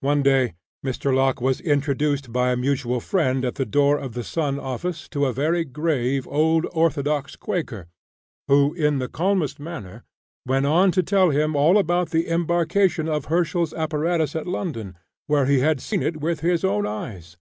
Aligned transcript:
One 0.00 0.22
day, 0.22 0.54
Mr. 0.82 1.14
Locke 1.14 1.42
was 1.42 1.60
introduced 1.60 2.32
by 2.32 2.50
a 2.50 2.56
mutual 2.56 2.98
friend 2.98 3.44
at 3.44 3.56
the 3.56 3.66
door 3.66 3.98
of 3.98 4.14
the 4.14 4.24
"Sun" 4.24 4.58
office 4.58 5.06
to 5.10 5.26
a 5.26 5.34
very 5.34 5.66
grave 5.66 6.26
old 6.28 6.64
orthodox 6.72 7.36
Quaker, 7.36 7.86
who, 8.48 8.72
in 8.72 9.00
the 9.00 9.06
calmest 9.08 9.60
manner, 9.60 10.02
went 10.46 10.64
on 10.64 10.92
to 10.92 11.02
tell 11.02 11.28
him 11.28 11.54
all 11.54 11.76
about 11.76 12.08
the 12.08 12.26
embarkation 12.30 13.06
of 13.06 13.26
Herschel's 13.26 13.74
apparatus 13.74 14.34
at 14.34 14.46
London, 14.46 14.96
where 15.26 15.44
he 15.44 15.58
had 15.58 15.82
seen 15.82 16.02
it 16.02 16.22
with 16.22 16.40
his 16.40 16.64
own 16.64 16.86
eyes. 16.86 17.36